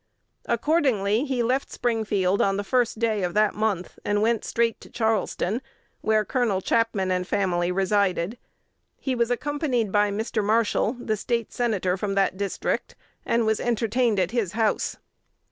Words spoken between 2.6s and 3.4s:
first day of